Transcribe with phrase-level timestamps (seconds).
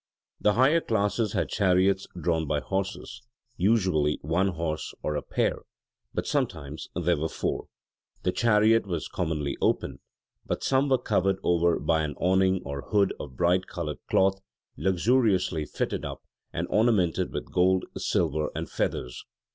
[0.39, 3.21] The higher classes had chariots drawn by horses:
[3.55, 5.59] usually one horse or a pair:
[6.11, 7.67] but sometimes there were four.
[8.23, 9.99] The chariot was commonly open:
[10.43, 14.41] but some were covered over by an awning or hood of bright coloured cloth,
[14.75, 19.23] luxuriously fitted up, and ornamented with gold, silver, and feathers.